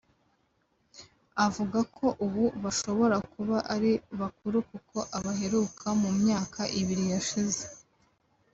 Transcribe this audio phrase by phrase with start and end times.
[1.45, 7.63] avuga ko ubu bashobora kuba ari bakuru kuko abaheruka mu myaka ibiri ishize